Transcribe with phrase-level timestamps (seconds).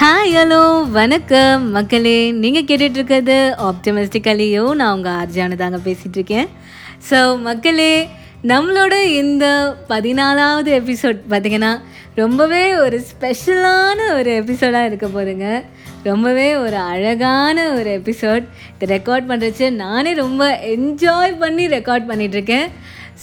[0.00, 1.70] Hi hello வணக்கம்.
[1.70, 6.48] மக்களே நீங்கள் கேட்டுட்டு இருக்கிறது ஆப்டமிஸ்டிக்கலியோ நான் உங்கள் ஆர்ஜானு தாங்க பேசிகிட்டு இருக்கேன்
[7.10, 8.08] ஸோ மக்களே
[8.42, 11.80] நம்மளோட இந்த பதினாலாவது எபிசோட் பார்த்திங்கன்னா
[12.14, 15.64] ரொம்பவே ஒரு ஸ்பெஷலான ஒரு எபிசோடாக இருக்க போதுங்க.
[16.02, 18.44] ரொம்பவே ஒரு அழகான ஒரு எபிசோட்
[18.78, 22.68] இதை ரெக்கார்ட் பண்ணுறச்சு நானே ரொம்ப என்ஜாய் பண்ணி ரெக்கார்ட் பண்ணிகிட்ருக்கேன்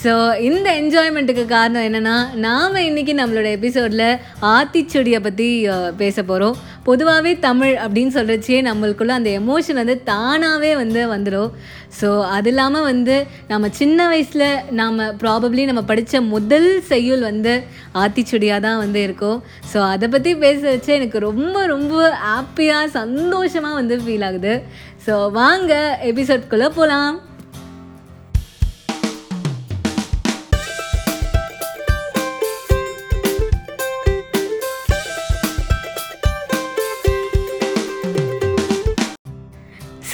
[0.03, 4.07] ஸோ இந்த என்ஜாய்மெண்ட்டுக்கு காரணம் என்னென்னா நாம் இன்றைக்கி நம்மளோட எபிசோடில்
[4.41, 5.47] ஆத்திச்சுடியை பற்றி
[5.97, 11.51] பேச போகிறோம் பொதுவாகவே தமிழ் அப்படின்னு சொல்கிறச்சே நம்மளுக்குள்ள அந்த எமோஷன் வந்து தானாகவே வந்து வந்துடும்
[12.01, 13.15] ஸோ அது இல்லாமல் வந்து
[13.47, 14.47] நம்ம சின்ன வயசில்
[14.79, 17.53] நாம் ப்ராபப்ளி நம்ம படித்த முதல் செய்யுள் வந்து
[17.93, 19.37] ஆத்திச்சுடியாக தான் வந்து இருக்கும்.
[19.73, 21.93] ஸோ அதை பற்றி பேச வச்சு எனக்கு ரொம்ப ரொம்ப
[22.25, 24.53] ஹாப்பியாக சந்தோஷமாக வந்து ஃபீல் ஆகுது.
[25.07, 25.73] ஸோ வாங்க
[26.11, 27.15] எபிசோட்குள்ளே போகலாம்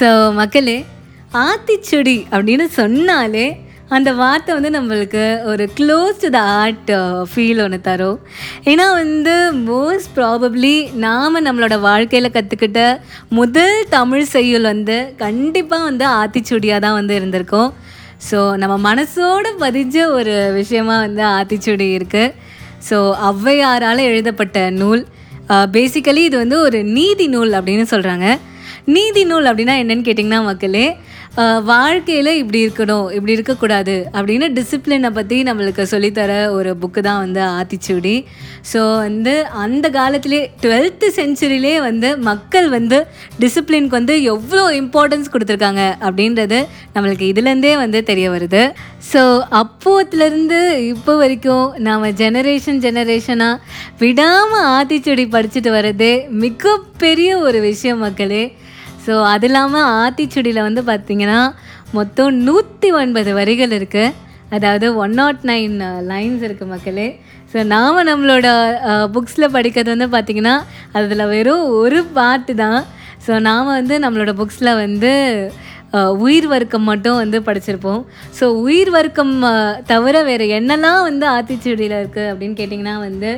[0.02, 0.08] ஸோ
[0.38, 0.78] மக்களே
[1.40, 3.44] ஆத்திச்சுடி அப்படின்னு சொன்னாலே
[3.96, 6.90] அந்த வார்த்தை வந்து நம்மளுக்கு ஒரு close to the heart
[7.30, 8.18] feel ஒன்று தரும்.
[8.70, 9.34] ஏன்னா வந்து
[9.68, 12.82] மோஸ்ட் ப்ராபப்ளி நாம் நம்மளோட வாழ்க்கையில் கற்றுக்கிட்ட
[13.40, 17.70] முதல் தமிழ் செய்யுள் வந்து கண்டிப்பாக வந்து ஆத்திச்சுடியாக தான் வந்து இருந்திருக்கும்.
[18.28, 22.34] ஸோ நம்ம மனசோட பதிஞ்ச ஒரு விஷயமாக வந்து ஆத்திச்சுடி இருக்குது
[22.88, 22.98] ஸோ
[23.32, 25.04] ஔவையாரால் எழுதப்பட்ட நூல்
[25.52, 28.26] uh, பேசிக்கலி இது வந்து ஒரு நீதி நூல் அப்படின்னு சொல்கிறாங்க
[28.86, 30.86] நீதி நூல் அப்படின்னா என்னன்னு கேட்டிங்கன்னா மக்களே
[31.70, 38.12] வாழ்க்கையில் இப்படி இருக்கணும் இப்படி இருக்கக்கூடாது அப்படின்னு டிசிப்ளினை பற்றி நம்மளுக்கு சொல்லித்தர ஒரு புக்கு தான் வந்து ஆத்திச்சூடி.
[38.72, 42.98] ஸோ வந்து அந்த காலத்திலே டுவெல்த்து செஞ்சுரியிலே வந்து மக்கள் வந்து
[43.42, 46.58] டிசிப்ளினுக்கு வந்து எவ்வளோ இம்பார்ட்டன்ஸ் கொடுத்துருக்காங்க அப்படின்றது
[46.96, 48.62] நம்மளுக்கு இதுலேருந்தே வந்து தெரிய வருது.
[49.12, 49.22] ஸோ
[49.62, 50.60] அப்போத்துலேருந்து
[50.92, 53.62] இப்போ வரைக்கும் நாம் ஜெனரேஷன் ஜெனரேஷனாக
[54.02, 58.44] விடாமல் ஆத்திச்சூடி படிச்சுட்டு வர்றதே மிகப்பெரிய ஒரு விஷயம் மக்களே.
[59.06, 61.40] ஸோ அது இல்லாமல் ஆத்திச்சுடியில் வந்து பார்த்திங்கன்னா
[61.98, 64.14] மொத்தம் நூற்றி ஒன்பது வரிகள் இருக்குது
[64.56, 65.76] அதாவது ஒன் நாட் நைன்
[66.10, 67.06] லைன்ஸ் இருக்குது மக்களே.
[67.52, 68.46] ஸோ நாம் நம்மளோட
[68.90, 70.54] uh, புக்ஸில் படிக்கிறது வந்து பார்த்திங்கன்னா
[70.92, 72.80] அதில் வெறும் ஒரு பாட்டு தான்.
[73.26, 75.12] ஸோ நாம் வந்து நம்மளோட புக்ஸில் வந்து
[75.96, 78.02] uh, உயிர் வர்க்கம் மட்டும் வந்து படிச்சிருப்போம்.
[78.38, 83.32] ஸோ உயிர் வர்க்கம் uh, தவிர வேறு என்னெல்லாம் வந்து ஆத்திச்சுடியில் இருக்குது அப்படின்னு கேட்டிங்கன்னா வந்து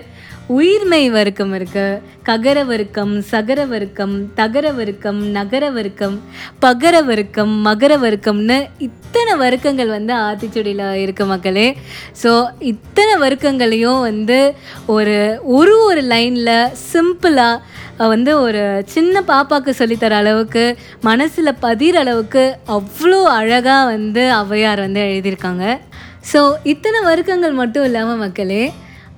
[0.52, 6.16] உயிர்மை வர்க்கம் இருக்குது ககர வர்க்கம் சகர வர்க்கம் தகர வர்க்கம் நகர வர்க்கம்
[6.64, 11.66] பகர வர்க்கம் மகர வர்க்கம்னு இத்தனை வர்க்கங்கள் வந்து ஆத்திச்சுடியில் இருக்க மக்களே.
[12.22, 12.32] ஸோ
[12.72, 14.38] இத்தனை வர்க்கங்களையும் வந்து
[14.86, 15.16] ஒரு
[15.56, 17.62] ஒரு ஒரு லைனில் சிம்பிளாக
[18.12, 20.64] வந்து ஒரு சின்ன பாப்பாவுக்கு சொல்லித்தர அளவுக்கு
[21.00, 22.44] மனசில் பதிர அளவுக்கு
[22.78, 25.66] அவ்வளோ அழகாக வந்து ஔவையார் வந்து எழுதியிருக்காங்க.
[26.32, 28.64] ஸோ இத்தனை வர்க்கங்கள் மட்டும் இல்லாமல் மக்களே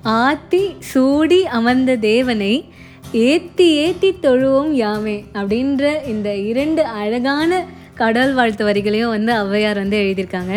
[0.03, 2.65] ஆத்தி சூடி அமர்ந்த தேவனை
[3.13, 7.65] ஏத்தி ஏத்தி தொழுவோம் யாமே அப்படின்ற இந்த இரண்டு அழகான
[7.95, 10.55] கடல் வாழ்த்து வரிகளையும் வந்து ஔவையார் வந்து எழுதியிருக்காங்க.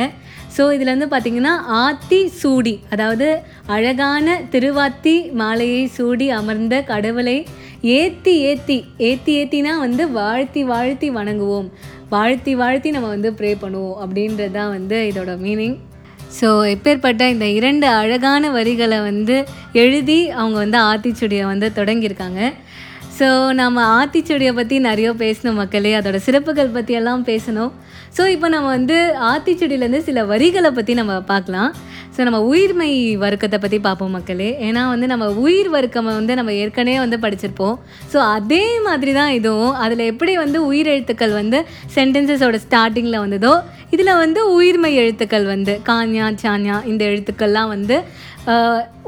[0.56, 3.28] ஸோ இதில் வந்து பார்த்திங்கன்னா ஆத்தி சூடி அதாவது
[3.67, 7.47] அழகான திருவாத்தி மாலையை சூடி அமர்ந்த கடவுளை
[7.83, 11.69] ஏத்தி ஏத்தி ஏத்தி ஏத்தினா வந்து வாழ்த்தி வாழ்த்தி வணங்குவோம்.
[12.09, 15.78] வாழ்த்தி வாழ்த்தி நம்ம வந்து ப்ரே பண்ணுவோம் அப்படின்றது தான் வந்து இதோட மீனிங்
[16.39, 19.37] ஸோ எப்பேற்பட்ட இந்த இரண்டு அழகான வரிகளை வந்து
[19.73, 22.41] எழுதி அவங்க வந்து ஆத்திச்சுடியை வந்து தொடங்கியிருக்காங்க.
[23.21, 23.29] ஸோ
[23.61, 27.73] நம்ம ஆத்திச்சுடியை பற்றி நிறைய பேசணும் மக்களே அதோட சிறப்புகள் பற்றியெல்லாம் பேசணும்.
[28.17, 28.97] ஸோ இப்போ நம்ம வந்து
[29.31, 31.71] ஆத்திச்சுடியிலேருந்து சில வரிகளை பற்றி நம்ம பார்க்கலாம்.
[32.15, 32.89] ஸோ நம்ம உயிர்மை
[33.25, 34.49] வர்க்கத்தை பற்றி பார்ப்போம் மக்களே.
[34.69, 37.77] ஏன்னா வந்து நம்ம உயிர் வர்க்கம் வந்து நம்ம ஏற்கனவே வந்து படிச்சிருப்போம்.
[38.13, 39.75] ஸோ அதே மாதிரி தான் இதுவும்.
[39.85, 41.61] அதில் எப்படி வந்து உயிர் எழுத்துக்கள் வந்து
[41.97, 43.53] சென்டென்சஸோட ஸ்டார்டிங்கில் வந்ததோ
[43.97, 47.99] இதில் வந்து உயிர்மை எழுத்துக்கள் வந்து காஞா சாஞா இந்த எழுத்துக்கள்லாம் வந்து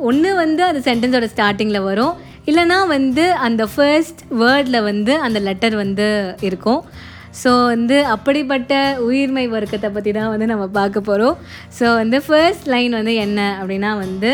[0.09, 2.15] ஒன்று வந்து அது சென்டென்ஸோட ஸ்டார்டிங்கில் வரும்.
[2.47, 6.08] இல்லைனா வந்து அந்த ஃபர்ஸ்ட் வேர்டில் வந்து அந்த லெட்டர் வந்து
[6.48, 6.80] இருக்கும்.
[7.42, 8.72] ஸோ வந்து அப்படிப்பட்ட
[9.08, 11.36] உயிர்மை வர்க்கத்தை பற்றி தான் வந்து நம்ம பார்க்க போகிறோம்
[11.78, 14.31] ஸோ வந்து ஃபர்ஸ்ட் லைன் வந்து என்ன அப்படின்னா வந்து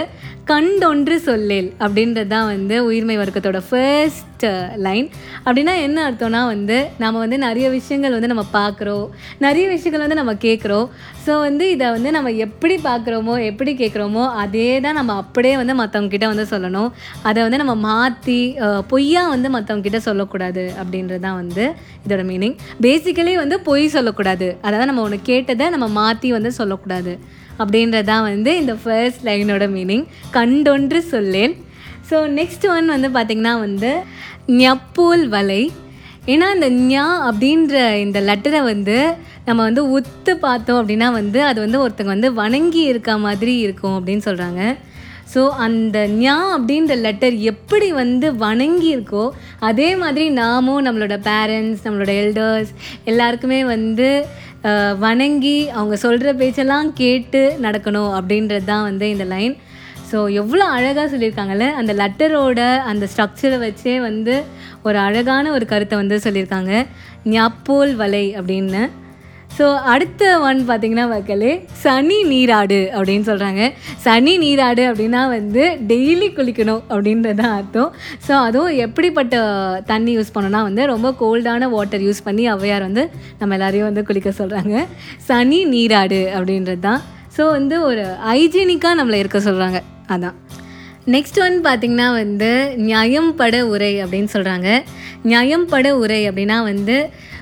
[0.51, 4.45] கண்டொன்று சொல்லேல் அப்படின்றது தான் வந்து உயிர்மை வர்க்கத்தோட ஃபர்ஸ்ட்
[4.85, 9.07] லைன் uh, அப்படின்னா என்ன அர்த்தம்னா வந்து நம்ம வந்து நிறைய விஷயங்கள் வந்து நம்ம பார்க்குறோம்.
[9.45, 10.87] நிறைய விஷயங்கள் வந்து நம்ம கேட்குறோம்.
[11.25, 16.29] ஸோ வந்து இதை வந்து நம்ம எப்படி பார்க்குறோமோ எப்படி கேட்குறோமோ அதே தான் நம்ம அப்படியே வந்து மற்றவங்கக்கிட்ட
[16.33, 16.91] வந்து சொல்லணும்.
[17.31, 21.67] அதை வந்து நம்ம மாற்றி uh, பொய்யாக வந்து மற்றவங்க கிட்ட சொல்லக்கூடாது அப்படின்றது தான் வந்து
[22.07, 22.57] இதோட மீனிங்
[22.87, 24.49] பேசிக்கலி வந்து பொய் சொல்லக்கூடாது.
[24.67, 27.15] அதாவது நம்ம ஒன்று கேட்டதை நம்ம மாற்றி வந்து சொல்லக்கூடாது.
[27.59, 31.55] அப்படின்றதான் வந்து இந்த ஃபர்ஸ்ட் லைனோட மீனிங் கண்டொன்று சொல்லேன்.
[32.11, 33.91] ஸோ நெக்ஸ்ட் ஒன் வந்து பார்த்திங்கன்னா வந்து
[34.47, 35.63] ஞப்போல் வலை.
[36.33, 37.75] ஏன்னா இந்த ஞா அப்படின்ற
[38.05, 38.97] இந்த லெட்டரை வந்து
[39.45, 44.25] நம்ம வந்து உத்து பார்த்தோம் அப்படின்னா வந்து அது வந்து ஒருத்தங்க வந்து வணங்கி இருக்க மாதிரி இருக்கும் அப்படின்னு
[44.27, 44.63] சொல்கிறாங்க
[45.35, 49.25] ஸோ அந்த ஞா அப்படின்ற லெட்டர் எப்படி வந்து வணங்கியிருக்கோ
[49.69, 52.73] அதே மாதிரி நாமும் நம்மளோட பேரண்ட்ஸ் நம்மளோட எல்டர்ஸ்
[53.05, 54.09] எல்லாருக்குமே வந்து
[55.07, 59.55] வணங்கி அவங்க சொல்கிற பேச்செல்லாம் கேட்டு நடக்கணும் அப்படின்றது தான் வந்து இந்த லைன்
[60.11, 61.67] ஸோ எவ்வளோ அழகாக சொல்லியிருக்காங்கல்ல?
[61.81, 62.61] அந்த லெட்டரோட
[62.91, 64.35] அந்த ஸ்ட்ரக்சரை வச்சே வந்து
[64.87, 66.73] ஒரு அழகான ஒரு கருத்தை வந்து சொல்லியிருக்காங்க.
[67.35, 68.83] ஞாப்போல் வலை அப்படின்னு.
[69.51, 71.53] ஸோ அடுத்த ஒன் பார்த்தீங்கன்னா மக்களே
[71.83, 73.63] சனி நீராடு அப்படின்னு சொல்கிறாங்க
[74.05, 77.91] சனி நீராடு அப்படின்னா வந்து டெய்லி குளிக்கணும் அப்படின்றது தான் அர்த்தம்.
[78.27, 79.37] ஸோ அதுவும் எப்படிப்பட்ட
[79.87, 83.05] தண்ணி யூஸ் பண்ணோன்னா வந்து ரொம்ப கோல்டான வாட்டர் யூஸ் பண்ணி ஔவையார் வந்து
[83.39, 84.75] நம்ம எல்லாரையும் வந்து குளிக்க சொல்கிறாங்க
[85.29, 87.03] சனி நீராடு அப்படின்றது தான்
[87.37, 90.37] ஸோ வந்து ஒரு ஹைஜீனிக்காக நம்மளை இருக்க சொல்கிறாங்க அதான்.
[91.07, 92.49] நெக்ஸ்ட் ஒன் பார்த்திங்கன்னா வந்து
[92.87, 94.69] நியாயம்பட உரை அப்படின்னு சொல்கிறாங்க
[95.25, 96.97] நியாயம்பட உரை அப்படின்னா வந்து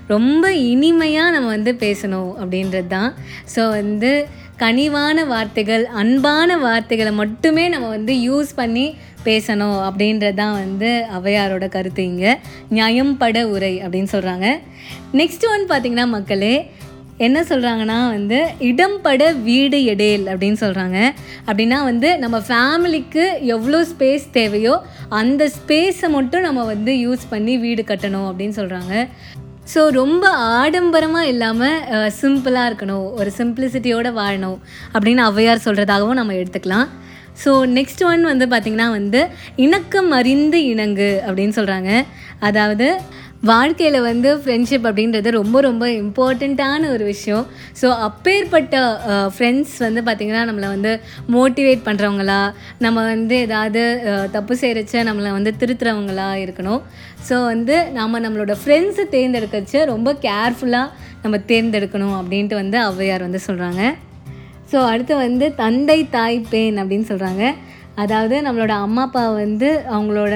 [0.09, 3.11] ரொம்ப இனிமையாக நம்ம வந்து பேசணும் அப்படின்றது தான்
[3.55, 4.11] ஸோ வந்து
[4.59, 8.87] கனிவான வார்த்தைகள் அன்பான வார்த்தைகளை மட்டுமே நம்ம வந்து யூஸ் பண்ணி
[9.25, 12.33] பேசணும் அப்படின்றது தான் வந்து ஔவையாரோட கருத்து இங்கே.
[12.71, 14.47] நியாயம்பட உரை அப்படின்னு சொல்கிறாங்க
[15.13, 16.55] நெக்ஸ்ட் ஒன் பார்த்திங்கன்னா மக்களே
[17.19, 20.99] என்ன சொல்கிறாங்கன்னா வந்து இடம்பட வீடு எடேல் அப்படின்னு சொல்கிறாங்க
[21.47, 24.75] அப்படின்னா வந்து நம்ம ஃபேமிலிக்கு எவ்வளோ ஸ்பேஸ் தேவையோ
[25.13, 28.95] அந்த ஸ்பேஸை மட்டும் நம்ம வந்து யூஸ் பண்ணி வீடு கட்டணும் அப்படின்னு சொல்கிறாங்க
[29.73, 30.25] ஸோ ரொம்ப
[30.61, 33.07] ஆடம்பரமாக இல்லாமல் சிம்பிளாக இருக்கணும்.
[33.21, 34.59] ஒரு சிம்பிளிசிட்டியோடு வாழணும்
[34.95, 36.87] அப்படின்னு ஔவையார் சொல்கிறதாகவும் நம்ம எடுத்துக்கலாம்.
[37.43, 39.21] ஸோ நெக்ஸ்ட் ஒன் வந்து பார்த்திங்கன்னா வந்து
[39.65, 41.91] இணக்கம் அறிந்து இணங்கு அப்படின்னு சொல்கிறாங்க
[42.49, 42.87] அதாவது
[43.51, 47.45] வாழ்க்கையில் வந்து ஃப்ரெண்ட்ஷிப் அப்படின்றது ரொம்ப ரொம்ப இம்பார்ட்டண்ட்டான ஒரு விஷயம்.
[47.81, 48.77] ஸோ அப்பேற்பட்ட
[49.35, 50.93] ஃப்ரெண்ட்ஸ் வந்து பார்த்திங்கன்னா நம்மளை வந்து
[51.35, 52.39] மோட்டிவேட் பண்ணுறவங்களா
[52.85, 53.83] நம்ம வந்து ஏதாவது
[54.37, 56.81] தப்பு செய்கிறச்ச நம்மளை வந்து திருத்துறவங்களா இருக்கணும்.
[57.29, 63.83] ஸோ வந்து நாம் நம்மளோட ஃப்ரெண்ட்ஸை தேர்ந்தெடுக்கச்ச ரொம்ப கேர்ஃபுல்லாக நம்ம தேர்ந்தெடுக்கணும் அப்படின்ட்டு வந்து ஔவையார் வந்து சொல்கிறாங்க
[64.71, 67.45] ஸோ அடுத்து வந்து தந்தை தாய் பேன் அப்படின்னு சொல்கிறாங்க
[68.03, 70.35] அதாவது நம்மளோட அம்மா அப்பா வந்து அவங்களோட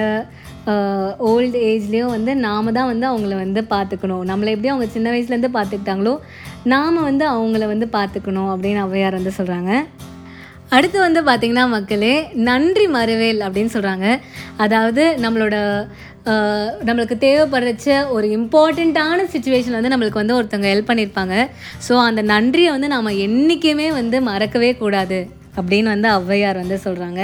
[1.31, 4.23] ஓல்டு ஏஜ்லேயும் வந்து நாம தான் வந்து அவங்கள வந்து பார்த்துக்கணும்.
[4.31, 6.15] நம்மளை எப்படி அவங்க சின்ன வயசுலேருந்து பார்த்துக்கிட்டாங்களோ
[6.73, 9.73] நாம் வந்து அவங்கள வந்து பார்த்துக்கணும் அப்படின்னு ஔவையார் வந்து சொல்கிறாங்க
[10.77, 12.15] அடுத்து வந்து பார்த்திங்கன்னா மக்களே
[12.49, 14.07] நன்றி மறுவேல் அப்படின்னு சொல்கிறாங்க
[14.65, 15.57] அதாவது நம்மளோட
[16.89, 21.37] நம்மளுக்கு தேவைப்படுறச்ச ஒரு இம்பார்ட்டண்ட்டான சுச்சுவேஷன் வந்து நம்மளுக்கு வந்து ஒருத்தவங்க ஹெல்ப் பண்ணியிருப்பாங்க.
[21.87, 25.21] ஸோ அந்த நன்றியை வந்து நாம் என்றைக்குமே வந்து மறக்கவே கூடாது
[25.59, 27.23] அப்படின்னு வந்து ஔவையார் வந்து சொல்கிறாங்க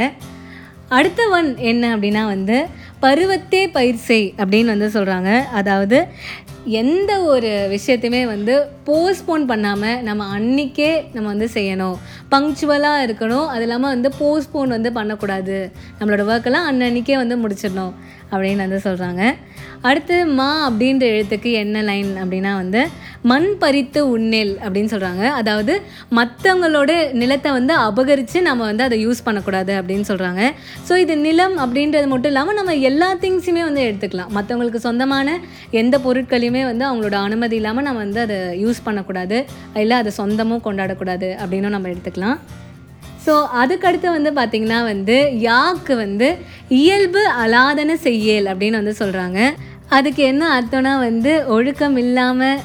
[0.88, 2.66] அடுத்த ஒன் என்ன அப்படின்னா வந்து
[3.02, 6.06] பருவத்தே பயிர் செய் அப்படின்னு வந்து சொல்கிறாங்க அதாவது
[6.64, 11.96] எந்த ஒரு விஷயத்தையுமே வந்து போஸ்ட்போன் பண்ணாமல் நம்ம அன்றைக்கே நம்ம வந்து செய்யணும்.
[12.30, 13.46] பங்க்சுவலாக இருக்கணும்.
[13.46, 15.72] அது இல்லாமல் வந்து போஸ்ட்போன் வந்து பண்ணக்கூடாது.
[16.00, 17.92] நம்மளோட ஒர்க்கெல்லாம் அன்னன்னைக்கே வந்து முடிச்சிடணும்.
[18.32, 19.23] அப்படின்னு வந்து சொல்கிறாங்க
[19.88, 22.81] அடுத்து மா அப்படின்ற எழுத்துக்கு என்ன லைன் அப்படின்னா வந்து
[23.31, 25.75] மண் பறித்து உண்ணேல் அப்படின்னு சொல்கிறாங்க அதாவது
[26.19, 26.90] மற்றவங்களோட
[27.20, 30.43] நிலத்தை வந்து அபகரித்து நம்ம வந்து அதை யூஸ் பண்ணக்கூடாது அப்படின்னு சொல்கிறாங்க
[30.88, 34.32] ஸோ இது நிலம் அப்படின்றது மட்டும் இல்லாமல் நம்ம எல்லா திங்ஸுமே வந்து எடுத்துக்கலாம்.
[34.37, 35.38] மற்றவங்களுக்கு சொந்தமான
[35.82, 39.38] எந்த பொருட்களையுமே வந்து அவங்களோட அனுமதி இல்லாமல் நம்ம வந்து அதை யூஸ் பண்ணக்கூடாது.
[39.82, 42.38] இல்லை அதை சொந்தமும் கொண்டாடக்கூடாது அப்படின்னும் நம்ம எடுத்துக்கலாம்.
[43.26, 46.28] ஸோ அதுக்கடுத்து வந்து பார்த்திங்கன்னா வந்து யாக்கு வந்து
[46.81, 49.38] இயல்பு அலாதன செய்யல் அப்படின்னு வந்து சொல்கிறாங்க
[49.96, 52.61] அதுக்கு என்ன அர்த்தம்னா வந்து ஒழுக்கம் இல்லாமல்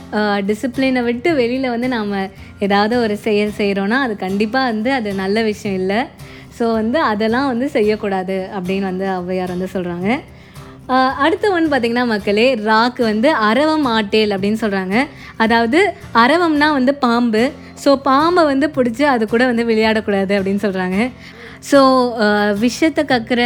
[0.48, 2.13] டிசிப்ளினை விட்டு வெளியில் வந்து நாம்
[2.60, 6.00] ஏதாவது ஒரு செயல் செய்கிறோன்னா அது கண்டிப்பாக வந்து அது நல்ல விஷயம் இல்லை.
[6.58, 10.09] ஸோ வந்து அதெல்லாம் வந்து செய்யக்கூடாது அப்படின்னு வந்து ஔவையார் வந்து சொல்கிறாங்க
[11.24, 14.95] அடுத்த ஒன்று பார்த்தீங்கன்னா மக்களே ராக்கு வந்து அரவம் ஆட்டேல் அப்படின்னு சொல்கிறாங்க
[15.38, 15.80] அதாவது
[16.24, 17.44] அரவம்னா வந்து பாம்பு
[17.83, 20.97] ஸோ பாம்பை வந்து பிடிச்சி அது கூட வந்து விளையாடக்கூடாது அப்படின்னு சொல்கிறாங்க
[21.71, 21.80] ஸோ
[22.59, 23.42] விஷத்தை கக்கிற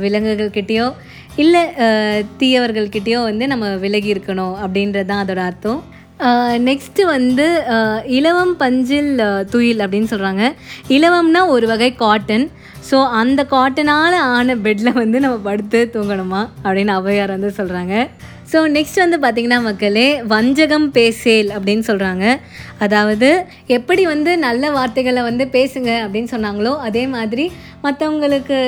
[0.00, 0.86] விலங்குகள்கிட்டேயோ
[1.36, 1.62] இல்லை
[2.40, 5.80] தீயவர்கள்கிட்டேயோ வந்து நம்ம விலகி இருக்கணும் அப்படின்றது தான் அதோட அர்த்தம்.
[6.64, 7.46] நெக்ஸ்ட்டு வந்து
[8.06, 9.12] இலவம் பஞ்சில்
[9.50, 10.42] துயில் அப்படின்னு சொல்கிறாங்க
[10.88, 12.44] இலவம்னா ஒரு வகை காட்டன்
[12.92, 16.48] ஸோ அந்த காட்டனால் ஆன பெட்டில் வந்து நம்ம படுத்து தூங்கணுமா?
[16.64, 17.94] அப்படின்னு அவையார் வந்து சொல்கிறாங்க
[18.52, 22.24] ஸோ நெக்ஸ்ட் வந்து பார்த்திங்கன்னா மக்களே வஞ்சகம் பேசேல் அப்படின்னு சொல்கிறாங்க
[22.78, 23.28] அதாவது
[23.66, 28.58] எப்படி வந்து நல்ல வார்த்தைகளை வந்து பேசுங்க அப்படின்னு சொன்னாங்களோ அதே மாதிரி மற்றவங்களுக்கு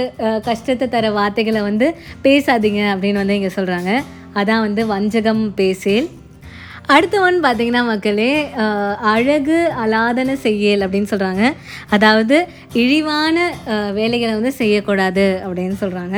[0.45, 1.89] கஷ்டத்தை தர வார்த்தைகளை வந்து
[2.25, 3.93] பேசாதீங்க அப்படின்னு வந்து இங்கே சொல்கிறாங்க
[4.35, 6.07] அதான் வந்து வஞ்சகம் பேசேல்.
[6.85, 8.31] அடுத்த ஒன் பார்த்தீங்கன்னா மக்களே
[9.13, 11.45] அழகு அலாதன செய்யல் அப்படின்னு சொல்கிறாங்க
[11.89, 12.37] அதாவது
[12.73, 13.37] இழிவான
[13.93, 16.17] வேலைகளை வந்து செய்யக்கூடாது அப்படின்னு சொல்கிறாங்க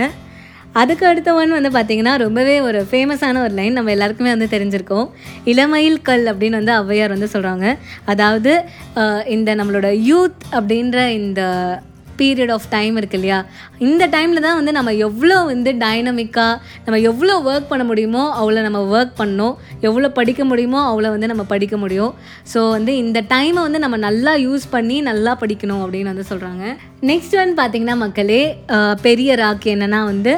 [0.73, 5.07] அதுக்கு அடுத்த ஒன் வந்து பார்த்திங்கன்னா ரொம்பவே ஒரு ஃபேமஸான ஒரு லைன் நம்ம எல்லாருக்குமே வந்து தெரிஞ்சிருக்கோம்.
[5.45, 7.67] இளமயில் கல் அப்படின்னு வந்து ஔவையார் வந்து சொல்கிறாங்க
[8.05, 8.53] அதாவது
[9.27, 11.43] இந்த நம்மளோட யூத் அப்படின்ற இந்த
[12.21, 13.39] பீரியட் ஆஃப் டைம் இருக்கு இல்லையா?
[13.87, 16.55] இந்த டைமில் தான் வந்து நம்ம எவ்வளோ வந்து டைனமிக்காக
[16.87, 19.55] நம்ம எவ்வளோ ஒர்க் பண்ண முடியுமோ அவ்வளோ நம்ம ஒர்க் பண்ணணும்
[19.89, 22.13] எவ்வளோ படிக்க முடியுமோ அவ்வளோ வந்து நம்ம படிக்க முடியும்.
[22.53, 26.65] ஸோ வந்து இந்த டைமை வந்து நம்ம நல்லா யூஸ் பண்ணி நல்லா படிக்கணும் அப்படின்னு வந்து சொல்கிறாங்க
[27.11, 28.43] நெக்ஸ்ட் வந்து பார்த்திங்கன்னா மக்களே
[29.07, 30.33] பெரிய ராக்கு என்னென்னா வந்து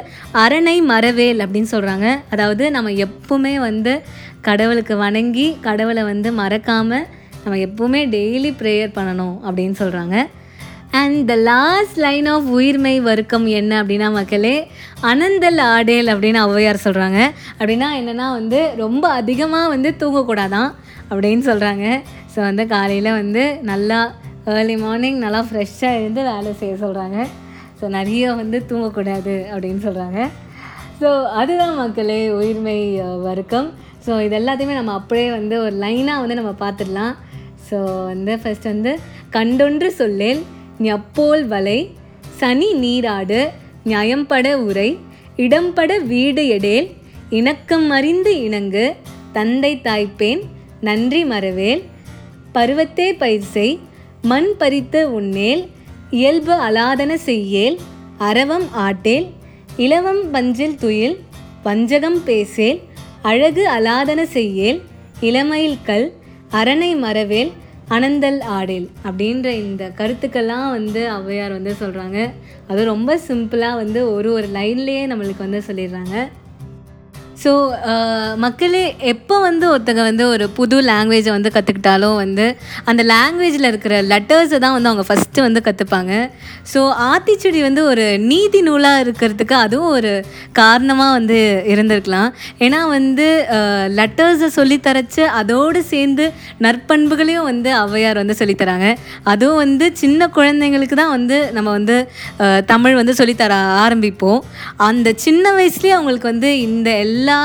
[0.44, 3.92] அரணை மரவேல் அப்படின்னு சொல்கிறாங்க அதாவது நம்ம எப்பவுமே வந்து
[4.48, 7.06] கடவுளுக்கு வணங்கி கடவுளை வந்து மறக்காமல்
[7.42, 10.16] நம்ம எப்பவுமே டெய்லி ப்ரேயர் பண்ணணும் அப்படின்னு சொல்கிறாங்க
[10.92, 14.68] and the last line of உயிர்மை வர்க்கம் என்ன அப்படின்னா மக்களே
[15.02, 17.18] அனந்தல் ஆடேல் அப்படின்னு ஔவையார் சொல்கிறாங்க
[17.58, 20.70] அப்படின்னா என்னென்னா வந்து ரொம்ப அதிகமாக வந்து தூங்கக்கூடாதான்
[21.10, 22.02] அப்படின்னு சொல்கிறாங்க
[22.36, 24.14] ஸோ வந்து காலையில் வந்து நல்லா
[24.46, 27.26] ஏர்லி மார்னிங் நல்லா ஃப்ரெஷ்ஷாக இருந்து வேலை செய்ய சொல்கிறாங்க
[27.80, 30.28] ஸோ நிறைய வந்து தூங்கக்கூடாது அப்படின்னு சொல்கிறாங்க
[31.02, 33.72] ஸோ அதுதான் மக்களே உயிர்மை வர்க்கம்.
[34.06, 37.14] ஸோ இது எல்லாத்தையுமே நம்ம அப்படியே வந்து ஒரு லைனாக வந்து நம்ம பார்த்துடலாம்.
[37.70, 38.98] ஸோ வந்து ஃபர்ஸ்ட் வந்து
[39.32, 40.40] கண்டொன்று சொல்லேல்
[40.78, 41.90] ஞப்போல் வலை
[42.40, 43.50] சனி நீராடு
[43.84, 44.98] நியாயம்பட உரை
[45.36, 46.88] இடம்பட வீடு எடேல்
[47.30, 48.94] இணக்கம் அறிந்து இணங்கு
[49.32, 50.42] தந்தை தாய்ப்பேன்
[50.80, 51.82] நன்றி மறவேல்
[52.52, 53.78] பருவத்தே பயிர்
[54.22, 55.68] மண் பறித்து உண்ணேல்
[56.10, 57.78] இயல்பு அலாதன செய்யேல்
[58.18, 59.26] அரவம் ஆட்டேல்
[59.76, 61.16] இலவம் பஞ்சில் துயில்
[61.62, 62.80] வஞ்சகம் பேசேல்
[63.22, 64.82] அழகு அலாதன செய்யேல்
[65.20, 66.12] இளமையில் கல்
[66.50, 67.52] அரணை மறவேல்
[67.90, 72.18] அனந்தல் ஆடேல் அப்படின்ற இந்த கருத்துக்கெல்லாம் வந்து ஔவையார் வந்து சொல்கிறாங்க
[72.68, 76.16] அது ரொம்ப சிம்பிளாக வந்து ஒரு ஒரு லைன்லேயே நம்மளுக்கு வந்து சொல்லிடுறாங்க.
[77.42, 77.50] ஸோ
[77.90, 82.46] uh, மக்களே எப்போ வந்து ஒருத்தங்க வந்து ஒரு புது லாங்குவேஜை வந்து கற்றுக்கிட்டாலும் வந்து
[82.90, 86.12] அந்த லாங்குவேஜில் இருக்கிற லெட்டர்ஸை தான் வந்து அவங்க ஃபஸ்ட்டு வந்து கற்றுப்பாங்க
[86.72, 90.12] ஸோ ஆத்திச்சுடி வந்து ஒரு நீதி நூலாக இருக்கிறதுக்கு அதுவும் ஒரு
[90.52, 91.38] காரணமாக வந்து
[91.72, 92.30] இருந்திருக்கலாம்.
[92.64, 93.26] ஏன்னா வந்து
[93.56, 96.26] uh, லெட்டர்ஸை சொல்லித்தரச்சு அதோடு சேர்ந்து
[96.66, 98.88] நற்பண்புகளையும் வந்து ஔவையார் வந்து சொல்லித்தராங்க
[99.32, 101.98] அதுவும் வந்து சின்ன குழந்தைங்களுக்கு தான் வந்து நம்ம வந்து
[102.44, 104.42] uh, தமிழ் வந்து சொல்லித்தர ஆரம்பிப்போம்.
[104.88, 107.38] அந்த சின்ன வயசுலேயே அவங்களுக்கு வந்து இந்த எல்லா எல்லா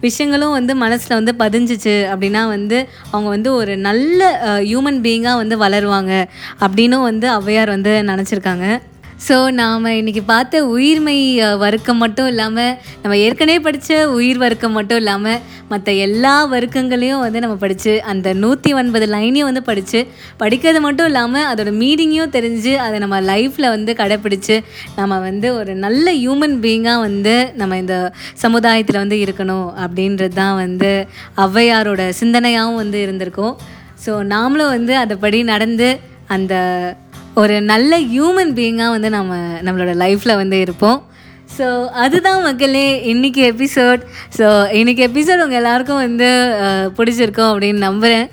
[0.00, 2.78] விஷயங்களும் வந்து மனசில் வந்து பதிஞ்சிச்சு அப்படின்னா வந்து
[3.10, 4.20] அவங்க வந்து ஒரு நல்ல
[4.68, 6.12] ஹியூமன் பீயிங்காக வந்து வளருவாங்க
[6.64, 8.66] அப்படின்னும் வந்து ஔவையார் வந்து நினச்சிருக்காங்க.
[9.16, 11.14] ஸோ நாம் இன்றைக்கி பார்த்த உயிர்மை
[11.58, 17.56] வர்க்கம் மட்டும் இல்லாமல் நம்ம ஏற்கனவே படித்த உயிர் வர்க்கம் மட்டும் இல்லாமல் மற்ற எல்லா வர்க்கங்களையும் வந்து நம்ம
[17.56, 20.00] படித்து அந்த நூற்றி ஒன்பது லைனையும் வந்து படித்து
[20.38, 24.58] படிக்கிறது மட்டும் இல்லாமல் அதோட மீனிங்கையும் தெரிஞ்சு அதை நம்ம லைஃப்பில் வந்து கடைப்பிடிச்சு
[24.96, 27.96] நம்ம வந்து ஒரு நல்ல ஹியூமன் பீயிங்காக வந்து நம்ம இந்த
[28.42, 30.92] சமுதாயத்தில் வந்து இருக்கணும் அப்படின்றது தான் வந்து
[31.36, 33.56] ஔவையாரோட சிந்தனையாகவும் வந்து இருந்திருக்கும்.
[34.06, 35.90] ஸோ நாமளும் வந்து அதைப்படி நடந்து
[36.28, 36.54] அந்த
[37.40, 40.98] ஒரு நல்ல ஹியூமன் பீயிங்காக வந்து நம்ம நம்மளோட லைஃப்பில் வந்து இருப்போம்.
[41.56, 41.66] ஸோ
[42.04, 44.00] அதுதான் மக்களே இன்றைக்கி எபிசோட்
[44.38, 44.46] ஸோ
[44.78, 46.28] இன்றைக்கி எபிசோட் உங்கள் எல்லாருக்கும் வந்து
[46.96, 48.26] பிடிச்சிருக்கோம் அப்படின்னு நம்புகிறேன்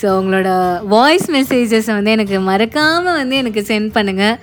[0.00, 0.48] ஸோ உங்களோட
[0.86, 4.36] வாய்ஸ் மெசேஜஸை வந்து எனக்கு மறக்காமல் வந்து எனக்கு சென்ட் பண்ணுங்கள்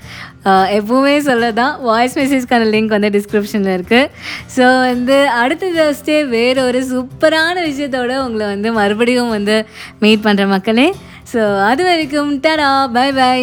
[0.79, 4.09] எப்பவுமே சொல்லதான் வாய்ஸ் மெசேஜ்க்கான லிங்க் வந்து டிஸ்கிரிப்ஷனில் இருக்குது
[4.57, 9.57] ஸோ வந்து அடுத்த தேர்ஸ்டே வேறு ஒரு சூப்பரான விஷயத்தோட உங்களை வந்து மறுபடியும் வந்து
[9.99, 10.87] மீட் பண்ணுற மக்களே.
[11.33, 13.39] ஸோ அது வரைக்கும் டடா பை பை